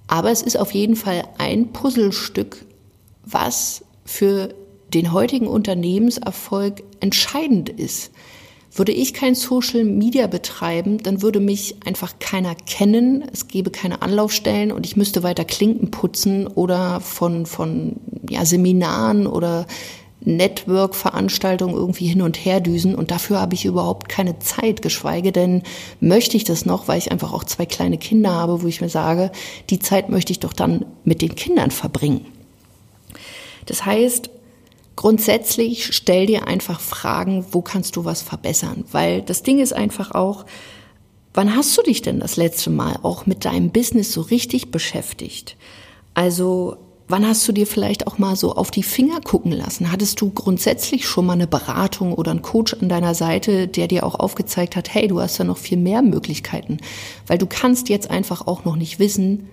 Aber 0.06 0.30
es 0.30 0.42
ist 0.42 0.58
auf 0.58 0.72
jeden 0.72 0.96
Fall 0.96 1.25
ein 1.38 1.68
Puzzlestück 1.68 2.64
was 3.30 3.85
für 4.04 4.54
den 4.92 5.12
heutigen 5.12 5.47
Unternehmenserfolg 5.47 6.82
entscheidend 7.00 7.68
ist. 7.68 8.11
Würde 8.73 8.92
ich 8.92 9.14
kein 9.14 9.35
Social 9.35 9.85
Media 9.85 10.26
betreiben, 10.26 10.99
dann 11.02 11.23
würde 11.23 11.40
mich 11.40 11.76
einfach 11.85 12.18
keiner 12.20 12.54
kennen, 12.54 13.25
es 13.32 13.49
gäbe 13.49 13.70
keine 13.70 14.02
Anlaufstellen 14.02 14.73
und 14.73 14.87
ich 14.87 14.97
müsste 14.97 15.23
weiter 15.23 15.44
Klinken 15.44 15.90
putzen 15.90 16.47
oder 16.47 17.00
von, 17.00 17.47
von 17.47 17.97
ja, 18.28 18.44
Seminaren 18.44 19.26
oder 19.26 19.66
Network-Veranstaltungen 20.20 21.75
irgendwie 21.75 22.06
hin 22.06 22.23
und 22.23 22.37
her 22.37 22.61
düsen 22.61 22.94
und 22.94 23.11
dafür 23.11 23.40
habe 23.40 23.54
ich 23.54 23.64
überhaupt 23.64 24.08
keine 24.08 24.38
Zeit, 24.38 24.82
geschweige 24.82 25.32
denn 25.32 25.62
möchte 26.00 26.37
ich 26.37 26.44
das 26.44 26.66
noch, 26.66 26.88
weil 26.88 26.99
ich 26.99 27.11
einfach 27.11 27.32
auch 27.32 27.44
zwei 27.44 27.66
kleine 27.66 27.99
Kinder 27.99 28.30
habe, 28.30 28.62
wo 28.62 28.66
ich 28.66 28.80
mir 28.80 28.90
sage, 28.90 29.30
die 29.70 29.78
Zeit 29.78 30.11
möchte 30.11 30.32
ich 30.32 30.40
doch 30.40 30.52
dann 30.52 30.85
mit 31.04 31.23
den 31.23 31.35
Kindern 31.35 31.70
verbringen. 31.70 32.26
Das 33.68 33.84
heißt, 33.84 34.30
grundsätzlich 34.96 35.94
stell 35.94 36.26
dir 36.26 36.48
einfach 36.48 36.80
Fragen, 36.80 37.46
wo 37.52 37.62
kannst 37.62 37.96
du 37.96 38.04
was 38.04 38.22
verbessern? 38.22 38.84
Weil 38.90 39.22
das 39.22 39.42
Ding 39.42 39.60
ist 39.60 39.72
einfach 39.72 40.12
auch, 40.12 40.46
wann 41.34 41.54
hast 41.54 41.76
du 41.76 41.82
dich 41.82 42.02
denn 42.02 42.18
das 42.18 42.37
letzte 42.37 42.70
Mal 42.70 42.98
auch 43.02 43.26
mit 43.26 43.44
deinem 43.44 43.70
Business 43.70 44.12
so 44.12 44.22
richtig 44.22 44.70
beschäftigt? 44.70 45.56
Also 46.14 46.78
Wann 47.10 47.26
hast 47.26 47.48
du 47.48 47.52
dir 47.52 47.66
vielleicht 47.66 48.06
auch 48.06 48.18
mal 48.18 48.37
so 48.37 48.54
auf 48.54 48.70
die 48.70 48.82
Finger 48.82 49.22
gucken 49.22 49.50
lassen? 49.50 49.90
Hattest 49.90 50.20
du 50.20 50.28
grundsätzlich 50.30 51.08
schon 51.08 51.25
mal 51.25 51.32
eine 51.32 51.46
Beratung 51.46 52.12
oder 52.12 52.32
einen 52.32 52.42
Coach 52.42 52.75
an 52.75 52.90
deiner 52.90 53.14
Seite, 53.14 53.66
der 53.66 53.88
dir 53.88 54.04
auch 54.04 54.14
aufgezeigt 54.14 54.76
hat, 54.76 54.92
hey, 54.92 55.08
du 55.08 55.18
hast 55.18 55.40
da 55.40 55.44
noch 55.44 55.56
viel 55.56 55.78
mehr 55.78 56.02
Möglichkeiten? 56.02 56.76
Weil 57.26 57.38
du 57.38 57.46
kannst 57.46 57.88
jetzt 57.88 58.10
einfach 58.10 58.46
auch 58.46 58.66
noch 58.66 58.76
nicht 58.76 58.98
wissen, 58.98 59.48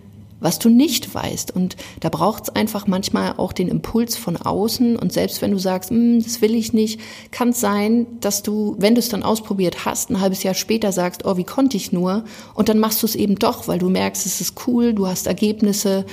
was 0.46 0.60
du 0.60 0.70
nicht 0.70 1.16
weißt. 1.16 1.56
Und 1.56 1.76
da 2.02 2.10
braucht 2.10 2.44
es 2.44 2.50
einfach 2.50 2.86
manchmal 2.86 3.34
auch 3.38 3.52
den 3.52 3.68
Impuls 3.68 4.16
von 4.16 4.38
außen. 4.38 4.96
Und 4.96 5.12
selbst 5.12 5.42
wenn 5.42 5.50
du 5.50 5.58
sagst, 5.58 5.90
hm, 5.90 6.24
das 6.24 6.40
will 6.40 6.54
ich 6.54 6.72
nicht, 6.72 7.00
kann 7.32 7.50
es 7.50 7.60
sein, 7.60 8.06
dass 8.22 8.44
du, 8.44 8.76
wenn 8.78 8.94
du 8.94 9.00
es 9.00 9.10
dann 9.10 9.24
ausprobiert 9.24 9.86
hast, 9.86 10.12
ein 10.12 10.22
halbes 10.22 10.44
Jahr 10.44 10.54
später 10.54 10.92
sagst, 10.92 11.26
oh, 11.26 11.36
wie 11.36 11.44
konnte 11.44 11.78
ich 11.78 11.92
nur? 11.92 12.26
Und 12.54 12.70
dann 12.70 12.78
machst 12.78 13.02
du 13.02 13.08
es 13.08 13.16
eben 13.16 13.40
doch, 13.40 13.68
weil 13.68 13.80
du 13.80 13.90
merkst, 13.90 14.28
es 14.28 14.40
ist 14.40 14.68
cool, 14.68 14.94
du 14.94 15.08
hast 15.08 15.26
Ergebnisse 15.26 16.06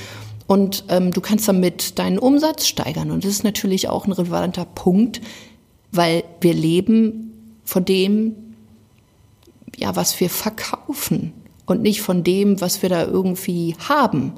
und 0.46 0.84
ähm, 0.88 1.10
du 1.10 1.20
kannst 1.20 1.46
damit 1.46 1.98
deinen 1.98 2.18
Umsatz 2.18 2.66
steigern. 2.66 3.10
Und 3.10 3.24
das 3.24 3.32
ist 3.32 3.44
natürlich 3.44 3.90
auch 3.90 4.06
ein 4.06 4.12
relevanter 4.12 4.64
Punkt, 4.64 5.20
weil 5.90 6.24
wir 6.40 6.54
leben 6.54 7.60
von 7.64 7.84
dem, 7.84 8.34
ja, 9.76 9.94
was 9.94 10.18
wir 10.20 10.30
verkaufen 10.30 11.34
und 11.66 11.82
nicht 11.82 12.02
von 12.02 12.24
dem, 12.24 12.60
was 12.60 12.82
wir 12.82 12.88
da 12.88 13.04
irgendwie 13.04 13.76
haben. 13.88 14.34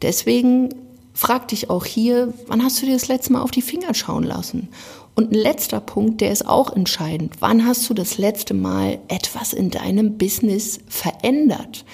Deswegen 0.00 0.70
frag 1.14 1.48
dich 1.48 1.70
auch 1.70 1.84
hier, 1.84 2.32
wann 2.46 2.64
hast 2.64 2.80
du 2.80 2.86
dir 2.86 2.94
das 2.94 3.08
letzte 3.08 3.32
Mal 3.32 3.42
auf 3.42 3.50
die 3.50 3.62
Finger 3.62 3.94
schauen 3.94 4.24
lassen? 4.24 4.68
Und 5.14 5.30
ein 5.30 5.38
letzter 5.38 5.80
Punkt, 5.80 6.20
der 6.22 6.32
ist 6.32 6.46
auch 6.46 6.74
entscheidend. 6.74 7.34
Wann 7.40 7.66
hast 7.66 7.88
du 7.88 7.94
das 7.94 8.16
letzte 8.16 8.54
Mal 8.54 8.98
etwas 9.08 9.52
in 9.52 9.70
deinem 9.70 10.16
Business 10.16 10.80
verändert? 10.88 11.84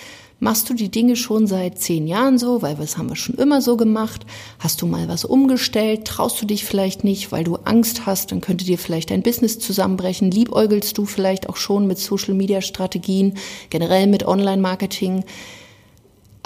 Machst 0.40 0.70
du 0.70 0.74
die 0.74 0.88
Dinge 0.88 1.16
schon 1.16 1.48
seit 1.48 1.80
zehn 1.80 2.06
Jahren 2.06 2.38
so, 2.38 2.62
weil 2.62 2.76
das 2.76 2.96
haben 2.96 3.08
wir 3.08 3.16
schon 3.16 3.34
immer 3.34 3.60
so 3.60 3.76
gemacht? 3.76 4.24
Hast 4.60 4.80
du 4.80 4.86
mal 4.86 5.08
was 5.08 5.24
umgestellt? 5.24 6.04
Traust 6.04 6.40
du 6.40 6.46
dich 6.46 6.64
vielleicht 6.64 7.02
nicht, 7.02 7.32
weil 7.32 7.42
du 7.42 7.56
Angst 7.56 8.06
hast? 8.06 8.30
Dann 8.30 8.40
könnte 8.40 8.64
dir 8.64 8.78
vielleicht 8.78 9.10
dein 9.10 9.22
Business 9.22 9.58
zusammenbrechen. 9.58 10.30
Liebäugelst 10.30 10.96
du 10.96 11.06
vielleicht 11.06 11.48
auch 11.48 11.56
schon 11.56 11.88
mit 11.88 11.98
Social-Media-Strategien, 11.98 13.34
generell 13.68 14.06
mit 14.06 14.28
Online-Marketing? 14.28 15.24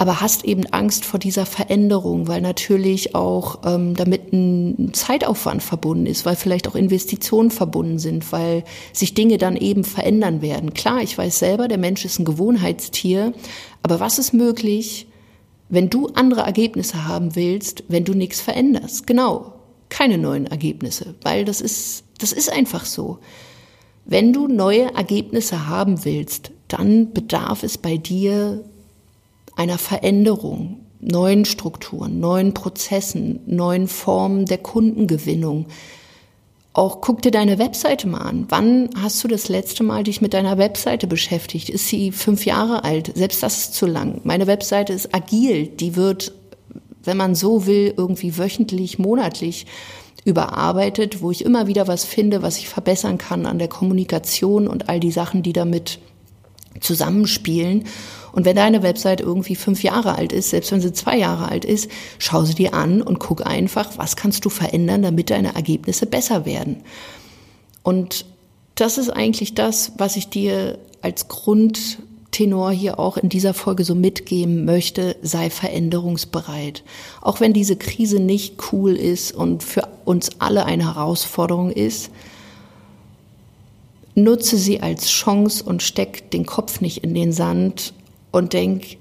aber 0.03 0.21
hast 0.21 0.43
eben 0.43 0.65
Angst 0.71 1.05
vor 1.05 1.19
dieser 1.19 1.45
Veränderung, 1.45 2.27
weil 2.27 2.41
natürlich 2.41 3.15
auch 3.15 3.59
ähm, 3.63 3.95
damit 3.95 4.33
ein 4.33 4.89
Zeitaufwand 4.91 5.63
verbunden 5.63 6.07
ist, 6.07 6.25
weil 6.25 6.35
vielleicht 6.35 6.67
auch 6.67 6.75
Investitionen 6.75 7.51
verbunden 7.51 7.99
sind, 7.99 8.31
weil 8.33 8.65
sich 8.91 9.13
Dinge 9.13 9.37
dann 9.37 9.55
eben 9.55 9.85
verändern 9.85 10.41
werden. 10.41 10.73
Klar, 10.73 11.01
ich 11.01 11.17
weiß 11.17 11.39
selber, 11.39 11.69
der 11.69 11.77
Mensch 11.77 12.03
ist 12.03 12.19
ein 12.19 12.25
Gewohnheitstier, 12.25 13.33
aber 13.83 13.99
was 13.99 14.17
ist 14.17 14.33
möglich, 14.33 15.07
wenn 15.69 15.89
du 15.89 16.07
andere 16.07 16.41
Ergebnisse 16.41 17.05
haben 17.05 17.35
willst, 17.35 17.83
wenn 17.89 18.05
du 18.05 18.13
nichts 18.13 18.41
veränderst? 18.41 19.05
Genau, 19.05 19.53
keine 19.89 20.17
neuen 20.17 20.47
Ergebnisse, 20.47 21.15
weil 21.21 21.45
das 21.45 21.61
ist, 21.61 22.05
das 22.17 22.33
ist 22.33 22.51
einfach 22.51 22.85
so. 22.85 23.19
Wenn 24.05 24.33
du 24.33 24.47
neue 24.47 24.93
Ergebnisse 24.95 25.67
haben 25.67 26.03
willst, 26.03 26.51
dann 26.67 27.13
bedarf 27.13 27.63
es 27.63 27.77
bei 27.77 27.97
dir 27.97 28.63
einer 29.55 29.77
Veränderung, 29.77 30.85
neuen 30.99 31.45
Strukturen, 31.45 32.19
neuen 32.19 32.53
Prozessen, 32.53 33.41
neuen 33.45 33.87
Formen 33.87 34.45
der 34.45 34.57
Kundengewinnung. 34.57 35.67
Auch 36.75 37.01
guck 37.01 37.21
dir 37.21 37.29
deine 37.29 37.59
Webseite 37.59 38.07
mal 38.07 38.21
an. 38.21 38.45
Wann 38.49 38.89
hast 38.97 39.23
du 39.23 39.27
das 39.27 39.47
letzte 39.47 39.83
Mal 39.83 40.03
dich 40.03 40.21
mit 40.21 40.33
deiner 40.33 40.57
Webseite 40.57 41.05
beschäftigt? 41.05 41.69
Ist 41.69 41.87
sie 41.87 42.11
fünf 42.11 42.45
Jahre 42.45 42.83
alt? 42.83 43.11
Selbst 43.15 43.43
das 43.43 43.59
ist 43.59 43.75
zu 43.75 43.85
lang. 43.85 44.21
Meine 44.23 44.47
Webseite 44.47 44.91
ist 44.91 45.13
agil. 45.13 45.67
Die 45.67 45.95
wird, 45.95 46.33
wenn 47.03 47.17
man 47.17 47.35
so 47.35 47.67
will, 47.67 47.93
irgendwie 47.95 48.39
wöchentlich, 48.39 48.97
monatlich 48.97 49.67
überarbeitet, 50.25 51.21
wo 51.21 51.29
ich 51.29 51.45
immer 51.45 51.67
wieder 51.67 51.87
was 51.87 52.05
finde, 52.05 52.41
was 52.41 52.57
ich 52.57 52.69
verbessern 52.69 53.19
kann 53.19 53.45
an 53.45 53.59
der 53.59 53.67
Kommunikation 53.67 54.67
und 54.67 54.89
all 54.89 54.99
die 54.99 55.11
Sachen, 55.11 55.43
die 55.43 55.53
damit 55.53 55.99
zusammenspielen. 56.79 57.85
Und 58.33 58.45
wenn 58.45 58.55
deine 58.55 58.81
Website 58.81 59.21
irgendwie 59.21 59.55
fünf 59.55 59.83
Jahre 59.83 60.15
alt 60.15 60.33
ist, 60.33 60.49
selbst 60.49 60.71
wenn 60.71 60.81
sie 60.81 60.91
zwei 60.91 61.17
Jahre 61.17 61.49
alt 61.49 61.63
ist, 61.63 61.89
schau 62.17 62.43
sie 62.43 62.55
dir 62.55 62.73
an 62.73 63.01
und 63.01 63.19
guck 63.19 63.45
einfach, 63.45 63.91
was 63.97 64.15
kannst 64.15 64.43
du 64.43 64.49
verändern, 64.49 65.03
damit 65.03 65.29
deine 65.29 65.55
Ergebnisse 65.55 66.07
besser 66.07 66.45
werden. 66.45 66.77
Und 67.83 68.25
das 68.75 68.97
ist 68.97 69.11
eigentlich 69.11 69.53
das, 69.53 69.93
was 69.97 70.15
ich 70.15 70.29
dir 70.29 70.79
als 71.01 71.27
Grundtenor 71.27 72.71
hier 72.71 72.97
auch 72.99 73.17
in 73.17 73.29
dieser 73.29 73.53
Folge 73.53 73.83
so 73.83 73.93
mitgeben 73.93 74.65
möchte, 74.65 75.15
sei 75.21 75.51
veränderungsbereit. 75.51 76.83
Auch 77.21 77.39
wenn 77.39 77.53
diese 77.53 77.75
Krise 77.75 78.19
nicht 78.19 78.55
cool 78.71 78.95
ist 78.95 79.31
und 79.31 79.61
für 79.61 79.87
uns 80.05 80.31
alle 80.39 80.65
eine 80.65 80.95
Herausforderung 80.95 81.69
ist, 81.69 82.09
nutze 84.15 84.57
sie 84.57 84.81
als 84.81 85.09
Chance 85.09 85.63
und 85.63 85.83
steck 85.83 86.31
den 86.31 86.47
Kopf 86.47 86.81
nicht 86.81 87.03
in 87.03 87.13
den 87.13 87.31
Sand 87.31 87.93
und 88.33 88.51
denk, 88.51 88.97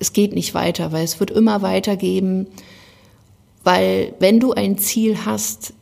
es 0.00 0.12
geht 0.12 0.34
nicht 0.34 0.52
weiter, 0.52 0.92
weil 0.92 1.04
es 1.04 1.20
wird 1.20 1.30
immer 1.30 1.62
weitergeben, 1.62 2.48
weil 3.64 4.12
wenn 4.18 4.40
du 4.40 4.52
ein 4.52 4.76
Ziel 4.76 5.24
hast, 5.24 5.72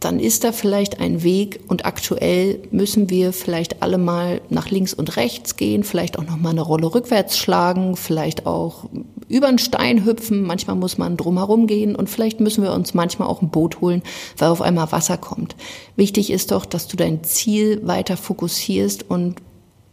dann 0.00 0.18
ist 0.18 0.44
da 0.44 0.52
vielleicht 0.52 1.00
ein 1.00 1.22
Weg 1.22 1.60
und 1.68 1.86
aktuell 1.86 2.60
müssen 2.72 3.08
wir 3.08 3.32
vielleicht 3.32 3.82
alle 3.82 3.96
mal 3.96 4.42
nach 4.50 4.68
links 4.68 4.92
und 4.92 5.16
rechts 5.16 5.56
gehen, 5.56 5.84
vielleicht 5.84 6.18
auch 6.18 6.24
noch 6.24 6.36
mal 6.36 6.50
eine 6.50 6.60
Rolle 6.60 6.92
rückwärts 6.92 7.38
schlagen, 7.38 7.96
vielleicht 7.96 8.44
auch 8.46 8.86
über 9.28 9.46
einen 9.46 9.58
Stein 9.58 10.04
hüpfen, 10.04 10.42
manchmal 10.42 10.76
muss 10.76 10.98
man 10.98 11.16
drumherum 11.16 11.68
gehen 11.68 11.94
und 11.94 12.10
vielleicht 12.10 12.40
müssen 12.40 12.64
wir 12.64 12.72
uns 12.72 12.92
manchmal 12.92 13.28
auch 13.28 13.40
ein 13.40 13.48
Boot 13.48 13.80
holen, 13.80 14.02
weil 14.36 14.48
auf 14.48 14.60
einmal 14.60 14.92
Wasser 14.92 15.16
kommt. 15.16 15.54
Wichtig 15.96 16.30
ist 16.30 16.50
doch, 16.50 16.66
dass 16.66 16.88
du 16.88 16.96
dein 16.96 17.22
Ziel 17.22 17.80
weiter 17.86 18.16
fokussierst 18.16 19.08
und 19.08 19.36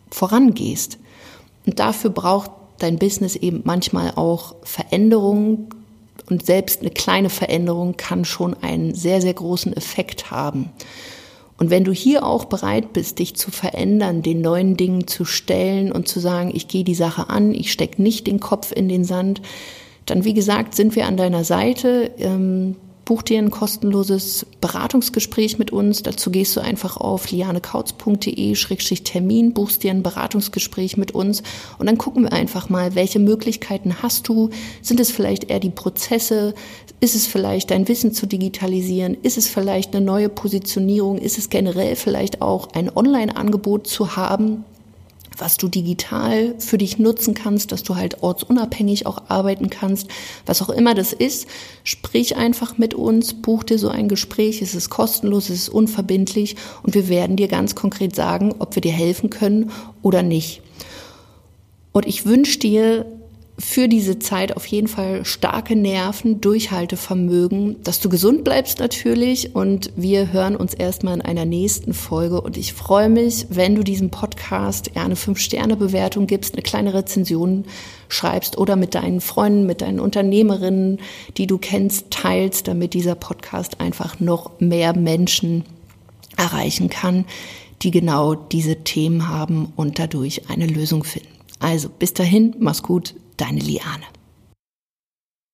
vorangehst. 0.09 0.97
Und 1.65 1.79
dafür 1.79 2.09
braucht 2.09 2.51
dein 2.79 2.97
Business 2.97 3.35
eben 3.35 3.61
manchmal 3.63 4.13
auch 4.15 4.55
Veränderungen, 4.63 5.69
und 6.31 6.45
selbst 6.45 6.79
eine 6.79 6.91
kleine 6.91 7.29
Veränderung 7.29 7.97
kann 7.97 8.23
schon 8.23 8.55
einen 8.61 8.95
sehr, 8.95 9.21
sehr 9.21 9.33
großen 9.33 9.75
Effekt 9.75 10.31
haben. 10.31 10.69
Und 11.57 11.69
wenn 11.69 11.83
du 11.83 11.91
hier 11.91 12.25
auch 12.25 12.45
bereit 12.45 12.93
bist, 12.93 13.19
dich 13.19 13.35
zu 13.35 13.51
verändern, 13.51 14.21
den 14.21 14.41
neuen 14.41 14.77
Dingen 14.77 15.07
zu 15.07 15.25
stellen 15.25 15.91
und 15.91 16.07
zu 16.07 16.19
sagen, 16.21 16.51
ich 16.55 16.69
gehe 16.69 16.85
die 16.85 16.95
Sache 16.95 17.29
an, 17.29 17.53
ich 17.53 17.71
stecke 17.71 18.01
nicht 18.01 18.27
den 18.27 18.39
Kopf 18.39 18.71
in 18.71 18.87
den 18.87 19.03
Sand, 19.03 19.41
dann 20.05 20.23
wie 20.23 20.33
gesagt, 20.33 20.73
sind 20.73 20.95
wir 20.95 21.05
an 21.05 21.17
deiner 21.17 21.43
Seite. 21.43 22.11
Ähm, 22.17 22.77
buch 23.11 23.21
dir 23.23 23.39
ein 23.39 23.51
kostenloses 23.51 24.45
Beratungsgespräch 24.61 25.59
mit 25.59 25.73
uns. 25.73 26.01
Dazu 26.01 26.31
gehst 26.31 26.55
du 26.55 26.61
einfach 26.61 26.95
auf 26.95 27.29
lianekautz.de-termin, 27.29 29.53
buchst 29.53 29.83
dir 29.83 29.91
ein 29.91 30.01
Beratungsgespräch 30.01 30.95
mit 30.95 31.11
uns 31.11 31.43
und 31.77 31.87
dann 31.87 31.97
gucken 31.97 32.23
wir 32.23 32.31
einfach 32.31 32.69
mal, 32.69 32.95
welche 32.95 33.19
Möglichkeiten 33.19 34.01
hast 34.01 34.29
du? 34.29 34.49
Sind 34.81 35.01
es 35.01 35.11
vielleicht 35.11 35.49
eher 35.49 35.59
die 35.59 35.71
Prozesse? 35.71 36.53
Ist 37.01 37.15
es 37.15 37.27
vielleicht 37.27 37.71
dein 37.71 37.89
Wissen 37.89 38.13
zu 38.13 38.27
digitalisieren? 38.27 39.17
Ist 39.21 39.37
es 39.37 39.49
vielleicht 39.49 39.93
eine 39.93 40.05
neue 40.05 40.29
Positionierung? 40.29 41.17
Ist 41.17 41.37
es 41.37 41.49
generell 41.49 41.97
vielleicht 41.97 42.41
auch 42.41 42.69
ein 42.71 42.89
Online-Angebot 42.95 43.87
zu 43.87 44.15
haben? 44.15 44.63
Was 45.37 45.57
du 45.57 45.67
digital 45.67 46.55
für 46.59 46.77
dich 46.77 46.99
nutzen 46.99 47.33
kannst, 47.33 47.71
dass 47.71 47.83
du 47.83 47.95
halt 47.95 48.21
ortsunabhängig 48.21 49.05
auch 49.05 49.23
arbeiten 49.29 49.69
kannst, 49.69 50.07
was 50.45 50.61
auch 50.61 50.69
immer 50.69 50.93
das 50.93 51.13
ist. 51.13 51.47
Sprich 51.83 52.35
einfach 52.35 52.77
mit 52.77 52.93
uns, 52.93 53.33
buch 53.33 53.63
dir 53.63 53.79
so 53.79 53.89
ein 53.89 54.09
Gespräch, 54.09 54.61
es 54.61 54.75
ist 54.75 54.89
kostenlos, 54.89 55.49
es 55.49 55.63
ist 55.63 55.69
unverbindlich 55.69 56.55
und 56.83 56.93
wir 56.93 57.07
werden 57.07 57.37
dir 57.37 57.47
ganz 57.47 57.75
konkret 57.75 58.15
sagen, 58.15 58.55
ob 58.59 58.75
wir 58.75 58.81
dir 58.81 58.91
helfen 58.91 59.29
können 59.29 59.71
oder 60.01 60.23
nicht. 60.23 60.61
Und 61.91 62.07
ich 62.07 62.25
wünsche 62.25 62.59
dir 62.59 63.05
für 63.57 63.87
diese 63.87 64.17
Zeit 64.19 64.55
auf 64.55 64.65
jeden 64.65 64.87
Fall 64.87 65.23
starke 65.25 65.75
Nerven, 65.75 66.41
Durchhaltevermögen, 66.41 67.81
dass 67.83 67.99
du 67.99 68.09
gesund 68.09 68.43
bleibst 68.43 68.79
natürlich. 68.79 69.55
Und 69.55 69.91
wir 69.95 70.31
hören 70.31 70.55
uns 70.55 70.73
erstmal 70.73 71.15
in 71.15 71.21
einer 71.21 71.45
nächsten 71.45 71.93
Folge. 71.93 72.41
Und 72.41 72.57
ich 72.57 72.73
freue 72.73 73.09
mich, 73.09 73.47
wenn 73.49 73.75
du 73.75 73.83
diesem 73.83 74.09
Podcast 74.09 74.91
ja 74.95 75.03
eine 75.03 75.15
5-Sterne-Bewertung 75.15 76.27
gibst, 76.27 76.55
eine 76.55 76.63
kleine 76.63 76.93
Rezension 76.93 77.65
schreibst 78.09 78.57
oder 78.57 78.75
mit 78.75 78.95
deinen 78.95 79.21
Freunden, 79.21 79.65
mit 79.65 79.81
deinen 79.81 79.99
Unternehmerinnen, 79.99 80.99
die 81.37 81.47
du 81.47 81.57
kennst, 81.57 82.09
teilst, 82.09 82.67
damit 82.67 82.93
dieser 82.93 83.15
Podcast 83.15 83.79
einfach 83.79 84.19
noch 84.19 84.59
mehr 84.59 84.95
Menschen 84.95 85.65
erreichen 86.37 86.89
kann, 86.89 87.25
die 87.81 87.91
genau 87.91 88.35
diese 88.35 88.83
Themen 88.83 89.27
haben 89.27 89.71
und 89.75 89.99
dadurch 89.99 90.49
eine 90.49 90.67
Lösung 90.67 91.03
finden. 91.03 91.29
Also 91.59 91.89
bis 91.89 92.13
dahin, 92.13 92.55
mach's 92.59 92.81
gut, 92.81 93.13
deine 93.41 93.59
Liane. 93.59 94.05